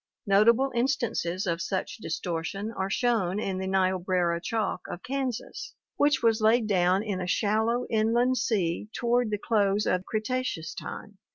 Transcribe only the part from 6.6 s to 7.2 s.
down